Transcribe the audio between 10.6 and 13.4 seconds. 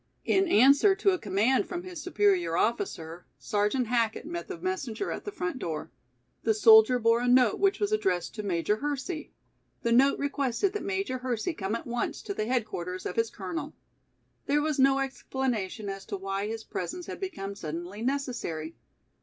that Major Hersey come at once to the headquarters of his